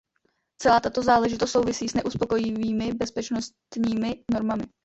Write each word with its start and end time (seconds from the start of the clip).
Celá 0.61 0.79
tato 0.81 1.03
záležitost 1.03 1.51
souvisí 1.51 1.89
s 1.89 1.93
neuspokojivými 1.93 2.93
bezpečnostními 2.93 4.23
normami. 4.33 4.63